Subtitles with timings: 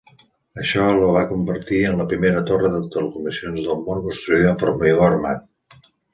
[0.61, 5.07] Això la va convertir en la primera torre de telecomunicacions del món construïda amb formigó
[5.13, 5.89] armat.